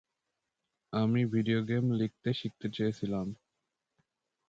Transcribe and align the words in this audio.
আমি 0.93 1.21
video 1.33 1.59
game 1.69 1.85
লিখতে 1.99 2.29
শিখতে 2.33 2.67
চেয়েছিলাম। 2.75 3.27